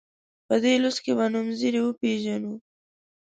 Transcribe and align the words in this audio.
په 0.47 0.55
دې 0.63 0.73
لوست 0.81 0.99
کې 1.05 1.11
به 1.17 1.25
نومځري 1.33 1.81
وپيژنو. 1.83 2.53